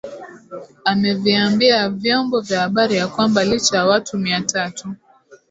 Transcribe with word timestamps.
ameviambia 0.85 1.89
vyombo 1.89 2.41
vya 2.41 2.59
habari 2.59 2.95
ya 2.95 3.07
kwamba 3.07 3.43
licha 3.43 3.77
ya 3.77 3.85
watu 3.85 4.17
mia 4.17 4.41
tatu 4.41 4.95